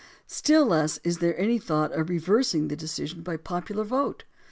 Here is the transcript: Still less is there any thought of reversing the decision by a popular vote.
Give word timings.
Still 0.25 0.65
less 0.65 0.97
is 1.03 1.19
there 1.19 1.39
any 1.39 1.59
thought 1.59 1.91
of 1.91 2.09
reversing 2.09 2.69
the 2.69 2.75
decision 2.75 3.21
by 3.21 3.35
a 3.35 3.37
popular 3.37 3.83
vote. 3.83 4.23